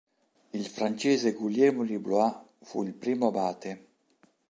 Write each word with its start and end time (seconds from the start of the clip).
Il 0.53 0.65
francese 0.65 1.31
Guglielmo 1.33 1.83
di 1.85 1.99
Blois 1.99 2.35
fu 2.63 2.81
il 2.83 2.95
primo 2.95 3.27
abate. 3.27 3.87